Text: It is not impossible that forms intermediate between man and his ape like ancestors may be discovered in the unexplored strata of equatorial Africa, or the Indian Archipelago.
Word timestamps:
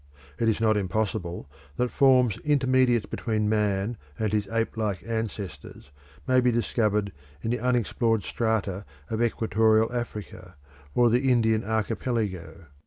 It 0.39 0.49
is 0.49 0.59
not 0.59 0.77
impossible 0.77 1.47
that 1.77 1.91
forms 1.91 2.39
intermediate 2.39 3.11
between 3.11 3.47
man 3.47 3.97
and 4.17 4.33
his 4.33 4.47
ape 4.47 4.75
like 4.75 5.03
ancestors 5.05 5.91
may 6.27 6.41
be 6.41 6.51
discovered 6.51 7.11
in 7.43 7.51
the 7.51 7.59
unexplored 7.59 8.23
strata 8.23 8.83
of 9.11 9.21
equatorial 9.21 9.93
Africa, 9.93 10.55
or 10.95 11.11
the 11.11 11.29
Indian 11.31 11.63
Archipelago. 11.63 12.65